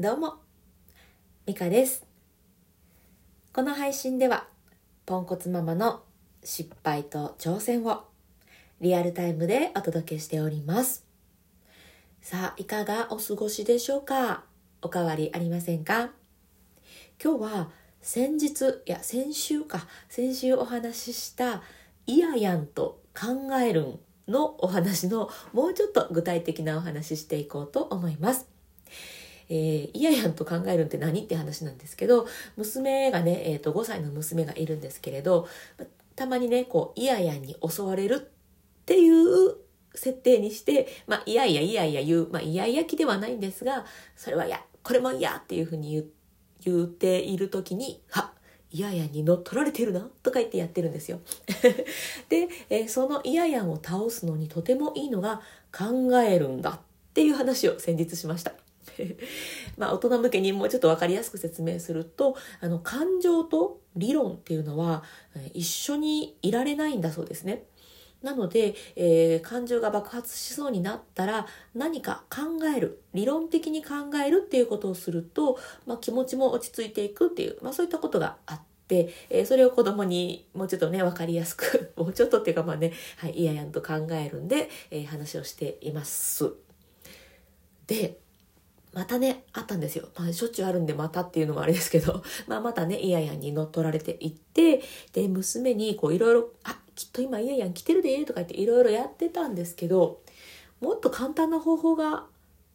[0.00, 0.34] どうも、
[1.44, 2.06] ミカです。
[3.52, 4.46] この配信では、
[5.06, 6.04] ポンコツママの
[6.44, 8.04] 失敗と挑戦を
[8.80, 11.04] リアルタイムでお届けしております。
[12.22, 14.44] さあ、いかがお過ごしでしょうか？
[14.82, 16.10] おかわりありませんか？
[17.20, 17.70] 今日は
[18.00, 21.64] 先日、いや先週か、先週お話しした
[22.06, 28.46] いややんと考えるんのお話のもうちょっと具体的なお話ししていこうと思います。
[29.48, 35.48] えー、いややんと考えるんって何って話なんですけど、娘がね、えっ、と、5歳の娘がいるんですけれど、
[36.16, 39.56] たまにね、こう、いややんに襲われるっていう
[39.94, 43.84] 設定にして、まあ、いやいやいやいや言う、まあ、いやいや気ではないんですが、
[44.16, 46.04] それはいや、これも嫌っていうふうに言
[46.64, 48.32] 言っている時に、は、
[48.70, 51.20] いややんに乗っ取られてるなとか言ってやってるんですよ。
[52.28, 55.40] で、えーそのいややんを倒すのにとてもいいのが
[55.72, 56.80] 考えるんだっ
[57.14, 58.52] ていう話を先日しました。
[59.76, 65.02] まあ大人向けにもうちょっと分かりやすく説明するとあの感情と理論っていうのは
[65.54, 67.64] 一緒にいられないんだそうですね。
[68.22, 73.94] なので、えー感情が爆発しそうになったら何か考える理論的に考
[74.24, 86.52] えるっていうことをすると、まあ、気持ちも落ち着いていくっていう、まあ、そういったことがあって、えーそれを子供にもうちょっとね分かりやすくもうちょっとっていうかまあね、はい、いややんと考えるんで、えー話をしています。
[87.86, 88.18] で
[88.92, 90.08] またね、あったんですよ。
[90.16, 94.82] まあ、しょっちゅうあるんで、またっていうのもあれですけど、 まあ、またね、イヤヤンに乗っ取られていって、
[95.12, 100.20] で、娘に、こう、いろいろ、あ、きっと今、イヤヤン来てるで、とか言って、いろいろやってたんですけど、
[100.80, 102.26] もっと簡単な方法が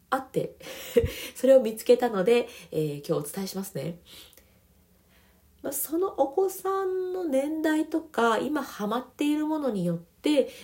[0.10, 0.56] あって、
[1.36, 3.98] それを見つけたので、えー今日お伝えしますね。
[5.62, 10.13] まあ、そのお子さんの年代とか今ハマっているものによって、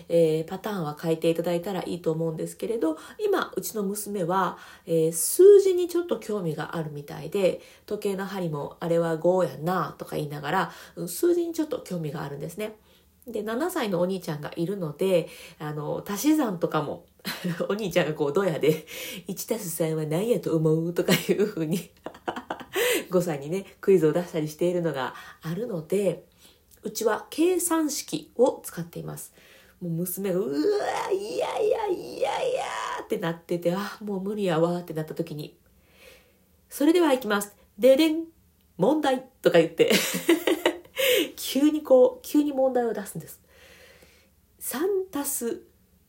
[0.10, 10.72] えーパターンは変えていただいたらいいと思うんですけれど今うちの娘は、えー数字にちょっと興味があるみたいで時計の針もあれは5やなとか言いながら
[11.08, 12.76] 数字にちょっと興味があるんですね。
[13.28, 15.28] で7歳のお兄ちゃんがいるので
[15.60, 17.06] あの足し算とかも
[17.70, 18.86] お兄ちゃんがこうドヤで
[19.28, 21.92] 「1たす3は何やと思う?」とかいうふうに
[23.12, 26.24] 5歳にねクイズを出したりしているのがあるので
[26.84, 29.34] うちは計算式を使っています。
[29.82, 32.64] もう娘が「うわいやいやいやいや」
[33.04, 35.58] ってなってて「あもう無理やわ」ってなった時に
[36.70, 37.56] 「それではいきます。
[37.78, 38.26] ででん
[38.78, 39.92] 問題」とか言って
[41.38, 43.40] 急にこう急に問題を出すんです。
[44.60, 45.62] 3たす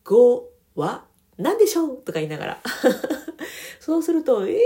[0.05, 0.43] 5
[0.75, 1.05] は
[1.39, 2.63] 何でしょうとか言いながら。
[3.79, 4.65] そうすると「いやいやい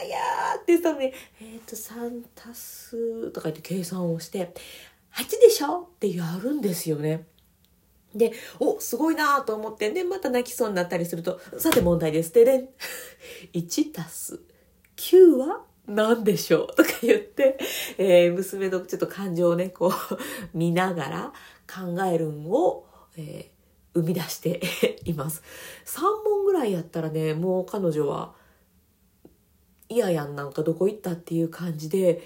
[0.00, 0.18] やいや」
[0.56, 4.52] って言ったのに「えっ、と3たす」とか言って計算をして
[5.16, 7.26] 「8でしょ?」ってやるんですよね。
[8.14, 12.32] で、お、すごいなと思って、で、また泣きそうになったりすると、さて問題です。
[12.32, 12.68] ででん。
[13.52, 14.40] 1たす
[14.96, 16.74] 9は何でしょう？
[16.74, 17.58] とか言って、
[17.98, 19.92] えー娘のちょっと感情をね、こう、
[20.56, 21.32] 見ながら
[21.68, 23.56] 考えるんを、えー
[23.98, 24.60] 生み出して
[25.06, 25.42] います。
[25.86, 28.34] 3問ぐらいやったらね、もう彼女は、
[29.88, 31.12] いややんなんかどこ行った？
[31.12, 32.22] っていう感じで、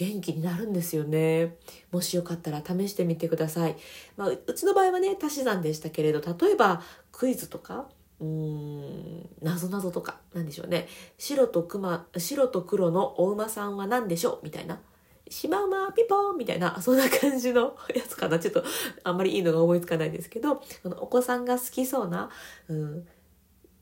[0.00, 1.56] 元気になるんですよね。
[1.92, 3.76] もしよかったら試してみてください。
[4.16, 6.80] まあ、うちの場合はね、足し算でしたけれど、例えば
[7.12, 7.86] クイズとか、
[8.18, 10.88] うーん、なぞなぞとか、なんでしょうね。
[11.18, 14.40] 白と熊、白と黒のお馬さんは何でしょう？
[14.42, 14.80] みたいな。
[15.28, 18.38] シマウマピポンみたいな、 そんな感じのやつかな。
[18.38, 18.64] ちょっと
[19.04, 22.30] あんまりいいのが思いつかないんですけど、このお子さんが好きそうな、
[22.68, 23.06] うん、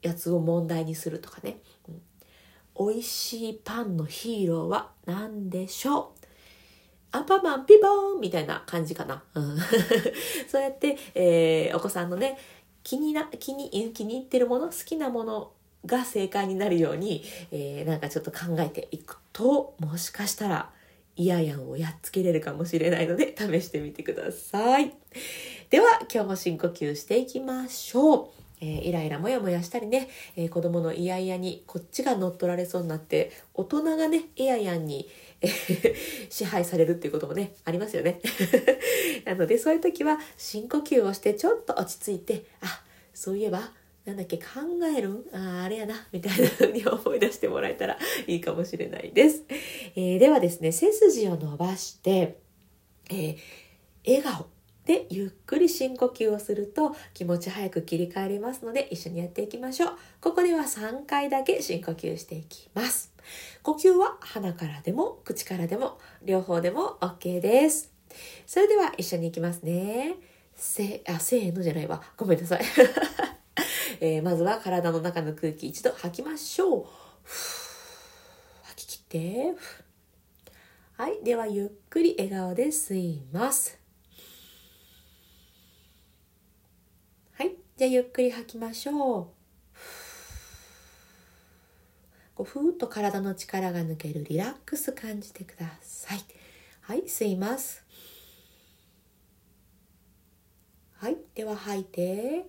[0.02, 1.60] やつを問題にするとかね。
[1.88, 2.02] うん
[2.78, 6.26] 美味しいパンのヒーローは何でしょう？
[7.10, 9.22] アンパンマンピボーンみたいな感じかな。
[9.34, 9.58] うん
[10.48, 12.38] そうやって、えーお子さんのね、
[12.84, 15.52] 気にな、気に、気に入ってるもの、好きなもの
[15.86, 20.70] が正解になるように、えーなんかちょっと考えていくと、もしかしたら、
[21.16, 24.94] イヤヤンをやっつけれるかもしれないので、試してみてください。
[25.70, 28.28] では、今日も深呼吸していきましょう。
[28.60, 35.08] えーイライラモヤモヤしたりね、えー子供のイヤイヤにこっちが乗っ取られそうになって大人がねイヤヤンに、
[35.40, 35.94] えー
[36.30, 38.20] 支配されるっていうこともねありますよね。
[39.24, 42.82] なのでそういう時は深呼吸をしてちょっと落ち着いてあ
[43.14, 43.72] そういえば
[44.04, 44.44] なんだっけ考
[44.96, 45.24] えるん？
[45.32, 49.44] ああれやなみたいな風に思い出してもらえたらいいかもしれないです、
[49.96, 52.38] えではですね背筋を伸ばして、
[53.10, 53.36] え
[54.06, 54.46] 笑顔。
[54.88, 59.92] でゆっくり深呼吸をすると気持ち早く切り替えれますので一緒にやっていきましょう。
[60.20, 63.12] ここでは3回だけ深呼吸していきます。
[63.62, 67.92] 呼吸は鼻からでも口からでも両方でも OK です。
[68.46, 70.16] それでは一緒に行きますね。
[70.56, 72.02] せあせーのじゃないわ。
[72.16, 72.62] ごめんなさい、
[74.00, 76.86] えーまずは体の中の空気一度吐きましょう。
[77.22, 77.68] ふー
[78.78, 79.54] して。
[80.96, 81.22] はい。
[81.24, 83.78] ではゆっくり笑顔で吸います
[87.34, 89.26] はいじゃあゆっくり吐きましょう。
[92.34, 96.18] こうふーっと体の力が抜けるリラックス感じてください。
[96.80, 97.84] はい吸います。
[100.96, 102.46] はいでは吐いて。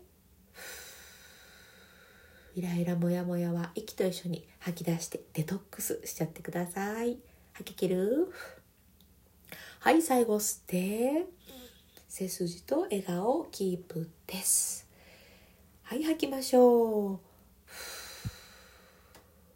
[2.55, 7.19] イライラモヤモヤは息と一緒に吐き出してデトックスしちゃってください。
[7.53, 8.33] 吐き切る。
[9.79, 11.27] はい最後吸って。
[12.07, 14.88] 背筋と笑顔キープです。
[15.89, 17.19] はい吐きましょう。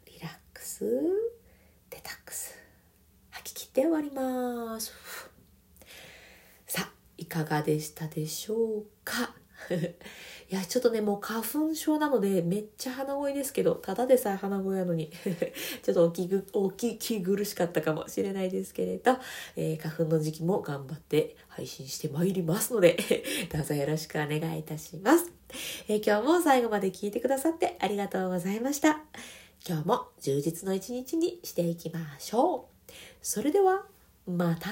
[0.04, 0.84] リラックス。
[1.88, 2.58] デタックス。
[3.30, 4.92] 吐き切って終わります。
[6.66, 9.32] さあいかがでしたでしょうか？
[10.50, 15.10] いや、ちょっとね、もう花粉症なので、めっちゃ鼻声ですけど、ただでさえ鼻声なのに
[15.82, 19.16] ちょっとおきぐ、お聞き苦しかったかもしれないですけれど、
[19.56, 22.96] えー、花粉の時期も頑張って配信してまいりますので
[23.52, 25.32] どうぞよろしくお願いいたします。
[25.88, 29.02] えー、今日も最後まで聞いてくださってありがとうございました。
[29.66, 32.92] 今日も充実の一日にしていきましょう。
[33.22, 33.86] それでは、
[34.26, 34.70] また